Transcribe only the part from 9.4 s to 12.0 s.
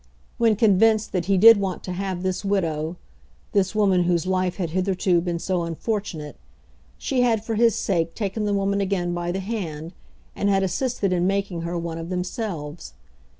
hand, and had assisted in making her one